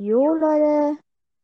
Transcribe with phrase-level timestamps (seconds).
[0.00, 0.98] Jo, Leute.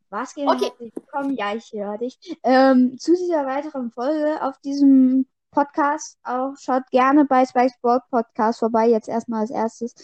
[0.08, 0.48] Was geht?
[0.48, 0.72] Okay.
[0.78, 1.36] Willkommen.
[1.36, 2.18] Ja, ich höre dich.
[2.42, 8.60] Ähm, zu dieser weiteren Folge auf diesem Podcast auch schaut gerne bei Spike Sport Podcast
[8.60, 8.86] vorbei.
[8.86, 9.94] Jetzt erstmal als erstes.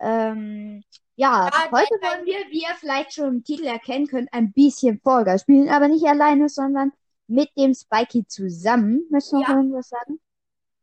[0.00, 0.84] Ähm,
[1.16, 5.00] ja, Ja, heute wollen wir, wie ihr vielleicht schon im Titel erkennen könnt, ein bisschen
[5.02, 6.92] Guys spielen, aber nicht alleine, sondern
[7.26, 9.06] mit dem Spikey zusammen.
[9.08, 9.56] Möchtest du noch Ja.
[9.56, 10.20] irgendwas sagen?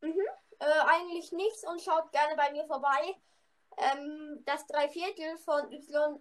[0.02, 3.14] Äh, eigentlich nichts und schaut gerne bei mir vorbei.
[3.78, 6.20] Ähm, das Dreiviertel von Y,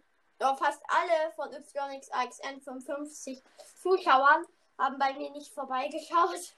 [0.56, 3.42] fast alle von YXAXN 55
[3.80, 4.44] Zuschauern
[4.78, 6.56] haben bei mir nicht vorbeigeschaut.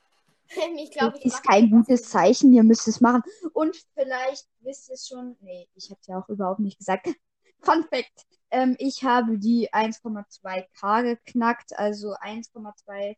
[0.77, 3.23] ich glaube, ich ist kein gutes Zeichen, ihr müsst es machen.
[3.53, 7.09] Und vielleicht wisst ihr es schon, nee, ich habe es ja auch überhaupt nicht gesagt.
[7.61, 13.17] Fun Fact, ähm, ich habe die 1,2k geknackt, also 1,2,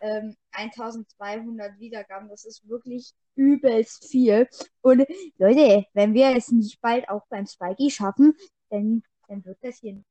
[0.00, 2.28] ähm, 1200 Wiedergaben.
[2.28, 4.48] Das ist wirklich übelst viel.
[4.82, 5.06] Und
[5.38, 8.36] Leute, wenn wir es nicht bald auch beim Spikey schaffen,
[8.68, 9.02] dann,
[9.34, 10.02] dann wird das hier.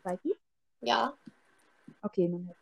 [0.00, 0.34] Spikey?
[0.80, 1.16] Ja.
[2.02, 2.56] Okay, man hört.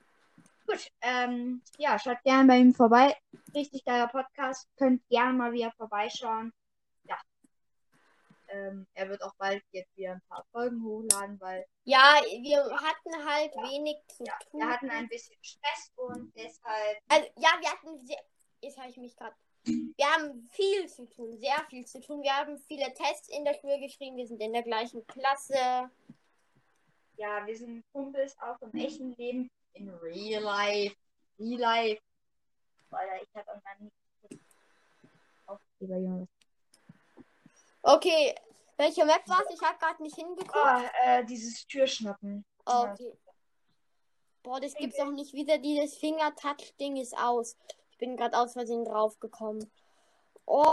[0.67, 3.17] Gut, ähm, ja, schaut gerne bei ihm vorbei.
[3.55, 4.69] Richtig geiler Podcast.
[4.77, 6.53] Könnt gerne mal wieder vorbeischauen.
[7.05, 7.19] Ja.
[8.49, 13.27] Ähm, er wird auch bald jetzt wieder ein paar Folgen hochladen, weil Ja, wir hatten
[13.29, 14.61] halt wenig zu ja, tun.
[14.61, 16.99] wir hatten ein bisschen Stress und deshalb.
[17.09, 18.21] Also, ja, wir hatten sehr.
[18.61, 19.35] Jetzt habe ich mich gerade.
[19.65, 22.23] Wir haben viel zu tun, sehr viel zu tun.
[22.23, 24.17] Wir haben viele Tests in der Schule geschrieben.
[24.17, 25.91] Wir sind in der gleichen Klasse.
[27.17, 29.51] Ja, wir sind Kumpels auch im echten Leben.
[29.75, 30.97] In real life.
[31.39, 32.03] Real life.
[32.91, 34.41] Alter, ich hab auch mal nicht.
[35.47, 36.29] Aufkleber, Junge.
[37.83, 38.35] Okay,
[38.77, 39.55] welche Map war es?
[39.55, 40.55] Ich habe gerade nicht hingeguckt.
[40.55, 42.45] Oh, äh, dieses Türschnappen.
[42.65, 43.13] Okay.
[44.43, 45.59] Boah, das gibt's doch nicht wieder.
[45.59, 47.57] Dieses Finger-Touch-Ding ist aus.
[48.01, 49.71] Ich bin gerade aus Versehen draufgekommen.
[50.47, 50.73] Oh,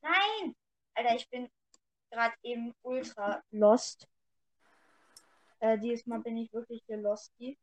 [0.00, 0.54] Nein!
[0.94, 1.50] Alter, ich bin
[2.12, 4.06] gerade eben ultra lost.
[5.58, 7.58] Äh, dieses Mal bin ich wirklich der Losty.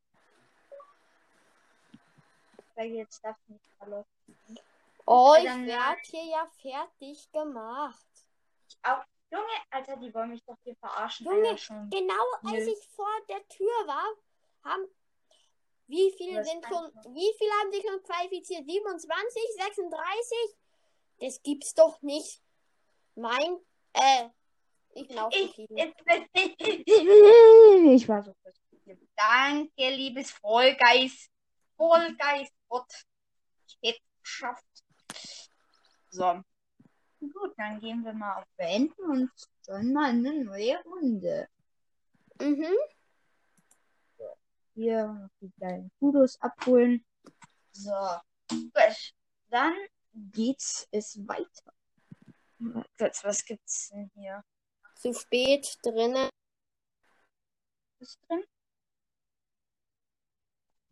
[2.75, 4.09] Weil jetzt darf ich nicht verlost.
[5.05, 8.05] oh ich werde hier ja fertig gemacht.
[8.83, 11.25] Auch, Junge, Alter, die wollen mich doch hier verarschen.
[11.25, 11.89] Junge, Alter, schon.
[11.89, 14.13] Genau als ich vor der Tür war,
[14.65, 14.85] haben.
[15.87, 16.91] Wie viele sind schon.
[17.15, 18.65] Wie viele haben sich schon qualifiziert?
[18.65, 19.41] 27?
[19.57, 20.37] 36?
[21.19, 22.41] Das gibt's doch nicht.
[23.15, 23.57] Mein.
[23.93, 24.29] Äh.
[24.93, 25.77] Ich bin Ich, aufgestiegen.
[26.35, 28.57] ich, ich war so kurz.
[29.15, 31.29] Danke, liebes Vollgeist.
[31.75, 32.53] Vollgeist.
[32.67, 32.91] Gott.
[33.67, 34.65] Ich hätte es geschafft.
[36.09, 36.41] So.
[37.19, 39.31] Gut, dann gehen wir mal auf Beenden und
[39.67, 41.47] joinen mal eine neue Runde.
[42.39, 42.75] Mhm.
[44.77, 47.03] Hier noch die kleinen Kudos abholen.
[47.71, 47.91] So.
[48.47, 49.13] Gut.
[49.49, 49.73] Dann
[50.13, 51.73] geht's es weiter.
[52.99, 54.43] Gott, was gibt's denn hier?
[54.93, 56.29] Zu spät drinnen.
[57.99, 58.43] Ist drin?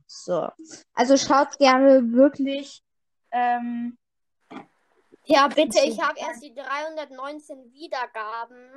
[0.07, 0.49] So.
[0.95, 2.81] Also schaut gerne wirklich.
[3.29, 3.99] Ähm,
[5.25, 8.71] Ja, bitte, ich habe erst die 319 Wiedergaben.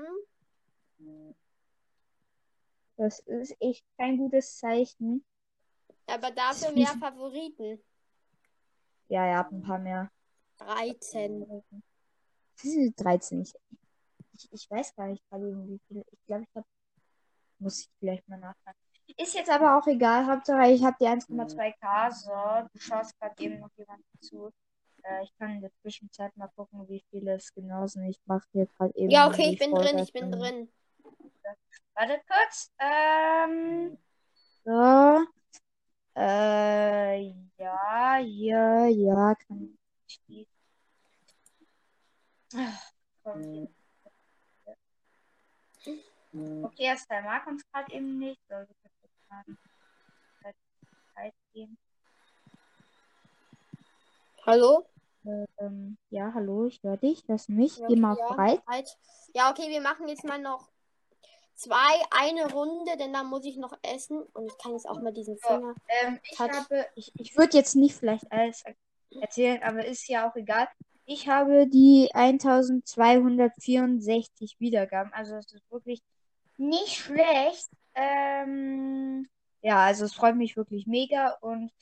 [2.99, 5.25] Das ist echt kein gutes Zeichen.
[6.07, 7.81] Aber dafür mehr Favoriten.
[9.09, 10.11] Ja, ihr habt ein paar mehr.
[10.59, 11.63] 13.
[12.57, 13.43] Das ist 13.
[13.43, 13.55] Ich,
[14.33, 16.05] ich, ich weiß gar nicht gerade, wie viele.
[16.11, 16.67] Ich glaube, ich habe.
[17.61, 18.79] Muss ich vielleicht mal nachfragen.
[19.17, 20.27] Ist jetzt aber auch egal.
[20.27, 22.13] Hauptsache, ich habe die 1,2k.
[22.13, 24.53] So, du schaust gerade eben noch jemanden zu.
[25.03, 28.09] Äh, ich kann in der Zwischenzeit mal gucken, wie viele es genau sind.
[28.09, 29.11] Ich mache hier gerade eben.
[29.11, 30.69] Ja, okay, ich bin drin, ich bin drin.
[31.95, 32.73] Warte kurz.
[32.79, 33.99] Ähm.
[34.65, 35.27] So.
[36.17, 37.29] Äh,
[37.59, 39.79] ja, hier, ja, kann
[40.27, 40.49] ich.
[42.57, 42.93] Ach,
[43.23, 43.69] komm, hier.
[46.65, 48.41] Okay, erst der mag uns gerade eben nicht.
[48.49, 49.45] So, wir können jetzt mal
[50.43, 50.57] Zeit-
[51.15, 51.79] Zeit geben.
[54.45, 54.87] Hallo?
[55.59, 57.27] Ähm, ja, hallo, ich höre dich.
[57.29, 57.77] Hörst du mich?
[57.77, 58.63] Ja, Geh mal ja, bereit.
[58.67, 58.99] halt.
[59.35, 60.69] Ja, okay, wir machen jetzt mal noch
[61.59, 64.23] zwei, eine Runde, denn dann muss ich noch essen.
[64.33, 65.75] Und ich kann jetzt auch mal diesen Finger.
[65.89, 68.77] Ähm, ich habe, ich, ich würde jetzt nicht vielleicht alles er-
[69.21, 70.69] erzählen, aber ist ja auch egal.
[71.05, 76.01] Ich habe die 1264 Wiedergaben, also das ist wirklich
[76.59, 77.69] nicht schlecht.
[77.95, 79.29] Ähm,
[79.63, 81.73] ja, also es freut mich wirklich mega und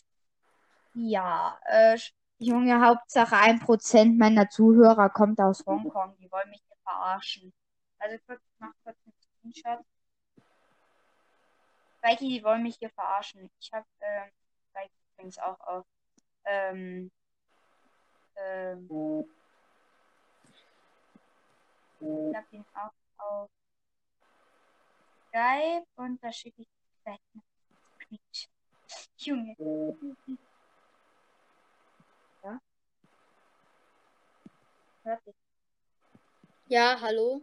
[0.95, 1.99] ja, äh,
[2.39, 7.53] Junge, Hauptsache 1% meiner Zuhörer kommt aus Hongkong, die wollen mich hier verarschen.
[7.99, 8.97] Also kurz, ich mach kurz
[9.47, 9.85] Screenshot.
[11.99, 13.51] Spikey, die wollen mich hier verarschen.
[13.61, 14.31] Ich habe ähm,
[14.71, 15.87] Spikey übrigens auch auf
[16.45, 17.11] ähm,
[18.37, 19.25] ähm,
[22.01, 23.51] Ich hab ihn auch auf
[25.29, 26.69] Skype und da schicke ich
[27.05, 27.43] gleich einen.
[29.19, 29.57] Junge.
[32.45, 32.61] Ja.
[35.03, 35.35] Hört dich.
[36.69, 37.43] Ja, hallo.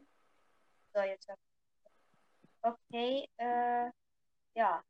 [0.94, 1.40] So, jetzt hört
[2.64, 3.92] Okay, äh,
[4.56, 4.82] ja.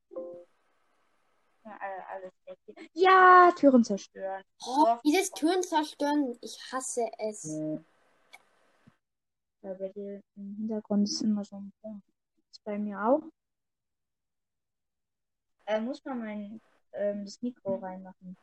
[1.65, 2.57] Ja, alle- alles weg.
[2.93, 4.43] Ja, Türen zerstören.
[4.65, 7.43] Oh, dieses Türen zerstören, ich hasse es.
[9.61, 12.03] Ja, bei dir im Hintergrund ist immer so ein Punkt.
[12.51, 13.23] Ist bei mir auch.
[15.65, 16.61] Äh, muss man mein
[16.91, 18.35] ähm, das Mikro reinmachen.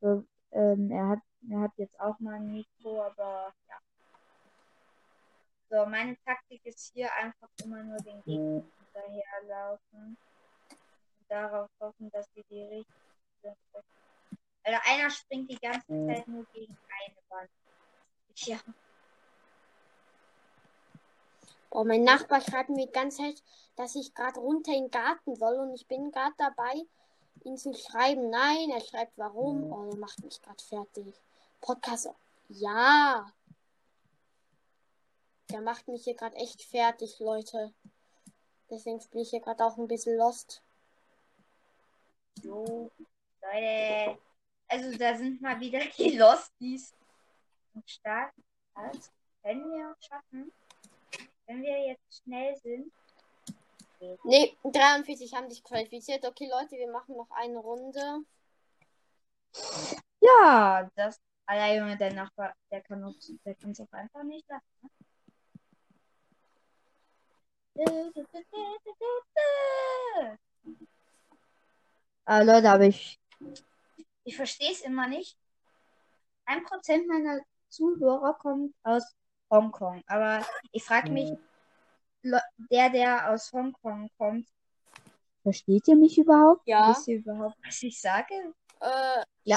[0.00, 1.18] So, ähm, er hat
[1.50, 3.52] er hat jetzt auch mal ein Mikro, aber.
[5.72, 10.18] So, meine Taktik ist hier einfach immer nur den Gegner hinterherlaufen.
[10.68, 12.86] Und darauf hoffen, dass sie die richtige
[13.42, 13.56] sind.
[14.64, 17.50] Also einer springt die ganze Zeit nur gegen eine Wand.
[18.36, 18.58] Ja.
[21.70, 23.42] Oh, mein Nachbar schreibt mir die ganze Zeit,
[23.76, 26.82] dass ich gerade runter in den Garten soll und ich bin gerade dabei,
[27.44, 28.28] ihn zu schreiben.
[28.28, 29.72] Nein, er schreibt warum.
[29.72, 31.18] Oh, er macht mich gerade fertig.
[31.62, 32.10] Podcast.
[32.50, 33.26] Ja.
[35.50, 37.72] Der macht mich hier gerade echt fertig, Leute.
[38.70, 40.62] Deswegen bin ich hier gerade auch ein bisschen lost.
[42.42, 42.90] So,
[43.42, 44.18] Leute.
[44.68, 46.94] Also da sind mal wieder die Losties
[47.74, 48.32] am Start.
[48.74, 49.10] Das
[49.42, 50.52] können wir schaffen.
[51.46, 52.92] Wenn wir jetzt schnell sind.
[54.24, 56.24] Nee, 43 haben sich qualifiziert.
[56.24, 58.24] Okay, Leute, wir machen noch eine Runde.
[60.20, 61.20] Ja, das.
[61.44, 64.90] Alter Junge, der Nachbar, der kann uns, der kann es auch einfach nicht lassen.
[72.24, 73.20] Ah, Leute, aber ich,
[74.24, 75.36] ich verstehe es immer nicht.
[76.44, 79.04] Ein Prozent meiner Zuhörer kommt aus
[79.50, 80.02] Hongkong.
[80.06, 81.30] Aber ich frage mich,
[82.22, 84.46] Le- der, der aus Hongkong kommt,
[85.42, 86.62] versteht ihr mich überhaupt?
[86.66, 86.90] Ja.
[86.90, 88.54] Wisst ihr überhaupt, was ich sage?
[88.80, 89.56] Äh, Äh,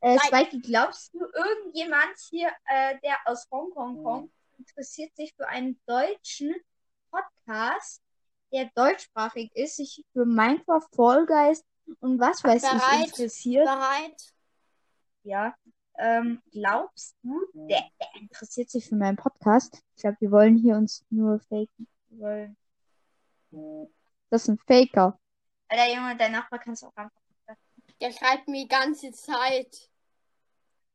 [0.00, 0.18] Nein.
[0.20, 6.54] Spikey, glaubst du, irgendjemand hier, äh, der aus Hongkong kommt, interessiert sich für einen deutschen
[7.10, 8.02] Podcast,
[8.54, 11.64] der deutschsprachig ist, sich für Minecraft, Fall Guys
[12.00, 13.00] und was weiß Bereit.
[13.00, 13.64] ich interessiert?
[13.64, 14.34] bereit?
[15.24, 15.54] Ja.
[15.98, 19.82] Ähm, glaubst du, der, der interessiert sich für meinen Podcast?
[19.96, 21.88] Ich glaube, wir wollen hier uns nur faken.
[22.08, 22.56] Wir wollen...
[24.30, 25.18] Das ist ein Faker.
[25.68, 27.20] Alter Junge, dein Nachbar kann es auch einfach.
[28.00, 29.90] Der schreibt mir die ganze Zeit.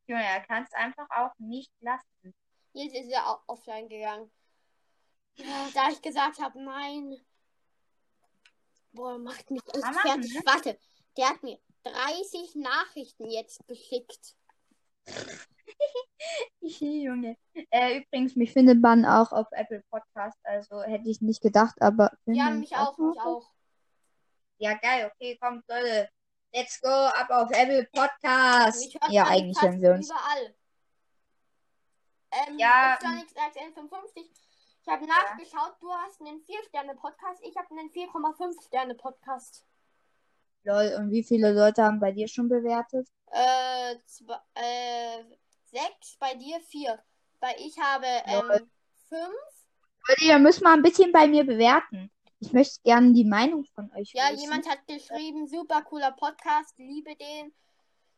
[0.08, 2.34] Junge, er kann es einfach auch nicht lassen.
[2.74, 4.30] Jetzt ist er auch offline gegangen.
[5.36, 7.18] Ja, da ich gesagt habe, nein.
[8.92, 10.34] Boah, macht mich echt man, fertig.
[10.34, 10.42] ne?
[10.46, 10.78] Warte,
[11.18, 14.36] der hat mir 30 Nachrichten jetzt geschickt.
[16.60, 17.38] Junge.
[17.70, 22.12] Äh, übrigens, mich findet man auch auf Apple Podcast, also hätte ich nicht gedacht, aber.
[22.26, 23.50] Ja, mich auch, mich auch.
[24.58, 26.10] Ja, geil, okay, kommt, Leute.
[26.52, 28.98] Let's go, ab auf Apple Podcast.
[29.10, 30.10] Ja, eigentlich hören wir uns.
[30.10, 30.56] Überall.
[32.32, 32.98] Ähm, Ja.
[33.02, 34.49] YXXN55.
[34.90, 39.64] Ich habe nachgeschaut, du hast einen 4-Sterne-Podcast, ich habe einen 4,5-Sterne-Podcast.
[40.64, 43.08] Lol, und wie viele Leute haben bei dir schon bewertet?
[43.28, 45.24] Äh, zwei, äh,
[45.66, 46.98] sechs, bei dir vier.
[47.40, 48.68] Bei ich habe ähm,
[49.08, 49.68] fünf.
[50.08, 52.10] Leute, ihr müsst mal ein bisschen bei mir bewerten.
[52.40, 54.42] Ich möchte gerne die Meinung von euch Ja, wissen.
[54.42, 57.54] jemand hat geschrieben, super cooler Podcast, liebe den.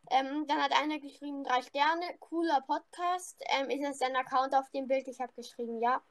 [0.09, 3.43] Ähm, dann hat einer geschrieben, drei Sterne, cooler Podcast.
[3.49, 5.05] Ähm, ist das dein Account auf dem Bild?
[5.09, 6.01] Ich habe geschrieben, ja.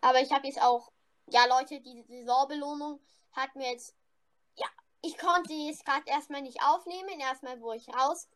[0.00, 0.90] Aber ich habe jetzt auch,
[1.26, 3.00] ja Leute, die Saisonbelohnung
[3.32, 3.94] hat mir jetzt,
[4.56, 4.66] ja,
[5.02, 8.28] ich konnte jetzt gerade erstmal nicht aufnehmen, erstmal wo ich raus.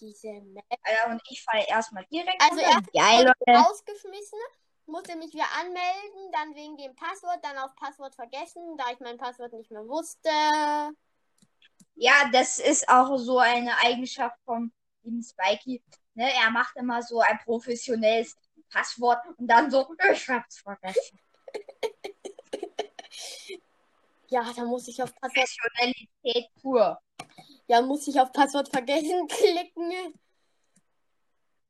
[0.00, 2.70] Diese Map Alter, und ich falle erstmal direkt Also runter.
[2.76, 3.58] erst Geil, wurde Leute.
[3.64, 4.38] rausgeschmissen,
[4.86, 9.16] musste mich wieder anmelden, dann wegen dem Passwort, dann auf Passwort vergessen, da ich mein
[9.16, 10.28] Passwort nicht mehr wusste.
[11.94, 15.82] Ja, das ist auch so eine Eigenschaft vom lieben Spikey.
[16.14, 18.36] Ne, er macht immer so ein professionelles
[18.72, 21.18] Passwort und dann so, ich hab's vergessen.
[24.28, 26.98] Ja, da muss ich auf Passwort, Professionalität pur.
[27.66, 30.18] ja, muss ich auf Passwort vergessen klicken.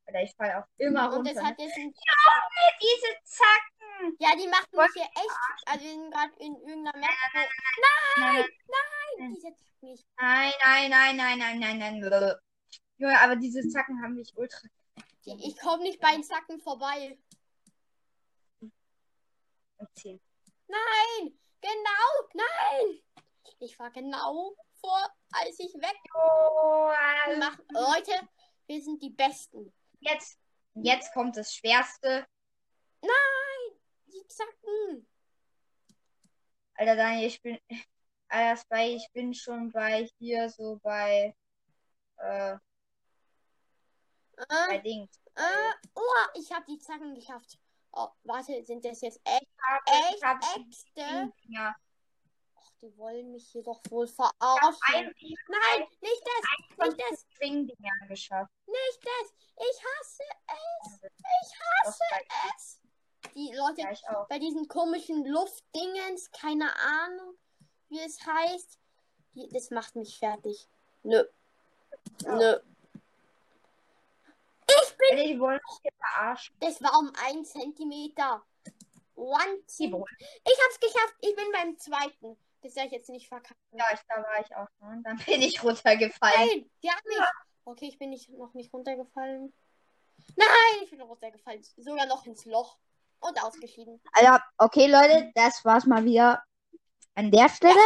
[0.06, 1.32] Oder ich falle auch immer Und runter.
[1.32, 1.92] es hat jetzt ein,
[2.80, 4.16] Diese Zacken.
[4.20, 7.10] ja, die macht mich hier echt, also wir sind gerade in irgendeiner Map.
[7.34, 8.44] wo- Nein,
[9.18, 10.06] Nein, diese Zack nicht.
[10.20, 12.34] nein, nein, nein, nein, nein, nein, nein.
[12.98, 14.68] Junge, aber diese Zacken haben mich ultra.
[15.24, 17.18] Ich komme nicht bei den Zacken vorbei.
[19.78, 20.22] erzählt.
[20.68, 23.02] Nein, genau, nein.
[23.60, 26.92] Ich war genau vor, als ich weg Oh,
[27.38, 27.58] mach.
[27.70, 28.28] Leute,
[28.66, 29.72] wir sind die Besten.
[30.00, 30.38] jetzt,
[30.74, 32.26] jetzt kommt das Schwerste.
[33.00, 33.80] Nein!
[34.06, 35.08] Die Zacken!
[36.74, 37.58] Alter, Daniel, ich bin.
[38.28, 41.36] Alter, ich bin schon bei hier so bei.
[42.16, 42.71] Äh, bei
[44.48, 45.20] Äh, Dings.
[45.36, 46.00] äh, oh,
[46.34, 47.58] ich habe die Zacken geschafft.
[47.92, 49.46] Oh, warte, sind das jetzt echt,
[49.86, 51.32] Ich echt hab Äxte?
[51.48, 51.76] Ja.
[52.56, 54.82] Ach, die wollen mich hier doch wohl verarschen.
[54.94, 58.50] Ein, ich Nein, nicht das, nicht das, den Schwingdingern geschafft.
[58.66, 59.34] nicht das.
[59.56, 61.00] Ich hasse es.
[61.02, 61.10] Ich
[61.82, 62.80] Das hasse weiß es.
[63.34, 67.34] Die Leute, ich bei diesen komischen Luftdingens, keine Ahnung,
[67.88, 68.78] wie es heißt.
[69.34, 70.68] Die, das macht mich fertig.
[71.02, 71.24] Nö.
[72.22, 72.36] Ja.
[72.36, 72.58] Nö.
[75.10, 76.54] Alter, die wollen mich hier verarschen.
[76.60, 78.42] Das war um ein Zentimeter.
[79.14, 80.06] One Zentimeter.
[80.18, 81.14] Ich hab's geschafft.
[81.20, 82.36] Ich bin beim zweiten.
[82.62, 83.56] Das soll ich jetzt nicht verkacken.
[83.72, 85.02] Ja, ich, da war ich auch schon.
[85.02, 86.34] Dann bin ich runtergefallen.
[86.36, 87.18] Nein, die hat mich.
[87.64, 89.52] Okay, ich bin nicht, noch nicht runtergefallen.
[90.36, 91.62] Nein, ich bin runtergefallen.
[91.76, 92.78] Sogar noch ins Loch.
[93.20, 94.00] Und ausgeschieden.
[94.14, 96.42] Alter, okay, Leute, das war's mal wieder
[97.14, 97.78] an der Stelle.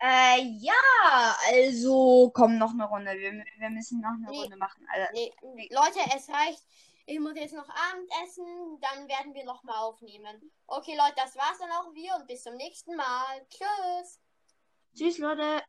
[0.00, 3.12] Äh, ja, also komm noch eine Runde.
[3.18, 4.42] Wir, wir müssen noch eine Nee.
[4.42, 4.86] Runde machen.
[4.92, 5.10] Alter.
[5.12, 5.32] Nee,
[5.70, 6.62] Leute, es reicht.
[7.06, 8.78] Ich muss jetzt noch Abend essen.
[8.80, 10.52] Dann werden wir nochmal aufnehmen.
[10.66, 13.46] Okay, Leute, das war's dann auch wir und bis zum nächsten Mal.
[13.48, 14.20] Tschüss.
[14.94, 15.62] Tschüss, Leute.